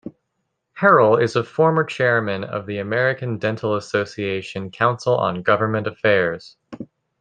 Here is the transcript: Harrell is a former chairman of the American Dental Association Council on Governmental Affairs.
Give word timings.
Harrell 0.79 1.21
is 1.21 1.35
a 1.35 1.43
former 1.43 1.83
chairman 1.83 2.43
of 2.43 2.65
the 2.65 2.79
American 2.79 3.37
Dental 3.37 3.75
Association 3.75 4.71
Council 4.71 5.15
on 5.15 5.43
Governmental 5.43 5.93
Affairs. 5.93 6.57